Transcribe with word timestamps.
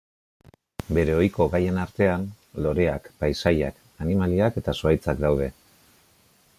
Bere 0.97 1.13
ohiko 1.17 1.45
gaien 1.55 1.77
artean, 1.81 2.25
loreak, 2.67 3.11
paisaiak, 3.25 3.79
animaliak 4.07 4.61
eta 4.63 4.77
zuhaitzak 4.79 5.27
daude. 5.27 5.53